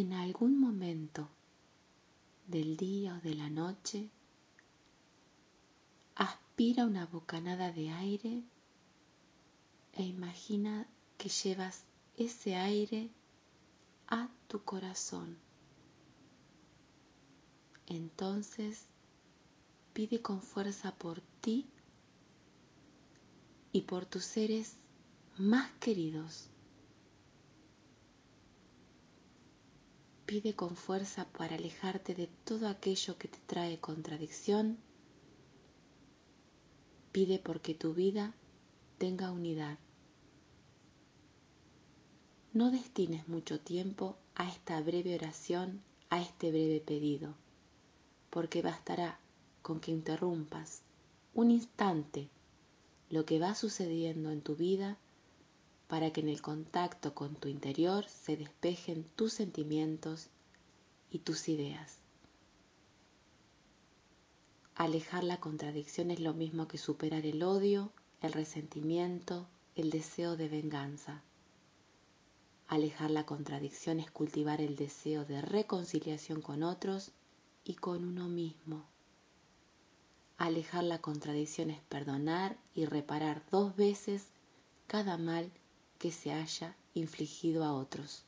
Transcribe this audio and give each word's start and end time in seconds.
en 0.00 0.12
algún 0.12 0.60
momento 0.60 1.28
del 2.46 2.76
día 2.76 3.16
o 3.16 3.20
de 3.20 3.34
la 3.34 3.50
noche, 3.50 4.08
aspira 6.14 6.86
una 6.86 7.06
bocanada 7.06 7.72
de 7.72 7.90
aire 7.90 8.44
e 9.94 10.02
imagina 10.04 10.86
que 11.16 11.28
llevas 11.28 11.82
ese 12.16 12.54
aire 12.54 13.10
a 14.06 14.28
tu 14.46 14.62
corazón. 14.62 15.36
Entonces 17.88 18.86
pide 19.92 20.22
con 20.22 20.40
fuerza 20.42 20.94
por 20.94 21.20
ti 21.40 21.66
y 23.72 23.80
por 23.80 24.06
tus 24.06 24.22
seres 24.22 24.76
más 25.38 25.72
queridos. 25.80 26.50
Pide 30.28 30.52
con 30.52 30.76
fuerza 30.76 31.24
para 31.24 31.54
alejarte 31.54 32.14
de 32.14 32.26
todo 32.44 32.68
aquello 32.68 33.16
que 33.16 33.28
te 33.28 33.38
trae 33.46 33.80
contradicción. 33.80 34.76
Pide 37.12 37.38
porque 37.38 37.72
tu 37.72 37.94
vida 37.94 38.34
tenga 38.98 39.32
unidad. 39.32 39.78
No 42.52 42.70
destines 42.70 43.26
mucho 43.26 43.58
tiempo 43.58 44.18
a 44.34 44.46
esta 44.50 44.78
breve 44.82 45.14
oración, 45.14 45.80
a 46.10 46.20
este 46.20 46.50
breve 46.50 46.82
pedido, 46.82 47.34
porque 48.28 48.60
bastará 48.60 49.18
con 49.62 49.80
que 49.80 49.92
interrumpas 49.92 50.82
un 51.32 51.50
instante 51.50 52.28
lo 53.08 53.24
que 53.24 53.38
va 53.38 53.54
sucediendo 53.54 54.30
en 54.30 54.42
tu 54.42 54.56
vida 54.56 54.98
para 55.88 56.12
que 56.12 56.20
en 56.20 56.28
el 56.28 56.42
contacto 56.42 57.14
con 57.14 57.34
tu 57.34 57.48
interior 57.48 58.06
se 58.08 58.36
despejen 58.36 59.04
tus 59.16 59.32
sentimientos 59.32 60.28
y 61.10 61.20
tus 61.20 61.48
ideas. 61.48 61.98
Alejar 64.74 65.24
la 65.24 65.40
contradicción 65.40 66.10
es 66.10 66.20
lo 66.20 66.34
mismo 66.34 66.68
que 66.68 66.78
superar 66.78 67.26
el 67.26 67.42
odio, 67.42 67.90
el 68.20 68.32
resentimiento, 68.32 69.48
el 69.74 69.90
deseo 69.90 70.36
de 70.36 70.48
venganza. 70.48 71.22
Alejar 72.68 73.10
la 73.10 73.24
contradicción 73.24 73.98
es 73.98 74.10
cultivar 74.10 74.60
el 74.60 74.76
deseo 74.76 75.24
de 75.24 75.40
reconciliación 75.40 76.42
con 76.42 76.62
otros 76.62 77.12
y 77.64 77.74
con 77.74 78.04
uno 78.04 78.28
mismo. 78.28 78.84
Alejar 80.36 80.84
la 80.84 81.00
contradicción 81.00 81.70
es 81.70 81.80
perdonar 81.80 82.58
y 82.74 82.84
reparar 82.84 83.42
dos 83.50 83.74
veces 83.74 84.28
cada 84.86 85.16
mal 85.16 85.50
que 85.98 86.10
se 86.12 86.32
haya 86.32 86.76
infligido 86.94 87.64
a 87.64 87.72
otros. 87.72 88.24